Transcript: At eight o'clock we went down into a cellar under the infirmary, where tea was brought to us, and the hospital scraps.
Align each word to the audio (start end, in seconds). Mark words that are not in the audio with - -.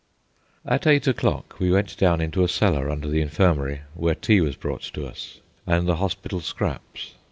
At 0.65 0.87
eight 0.87 1.05
o'clock 1.05 1.59
we 1.59 1.69
went 1.71 1.95
down 1.95 2.21
into 2.21 2.43
a 2.43 2.47
cellar 2.47 2.89
under 2.89 3.07
the 3.07 3.21
infirmary, 3.21 3.81
where 3.93 4.15
tea 4.15 4.41
was 4.41 4.55
brought 4.55 4.81
to 4.95 5.05
us, 5.05 5.41
and 5.67 5.87
the 5.87 5.97
hospital 5.97 6.39
scraps. 6.41 7.13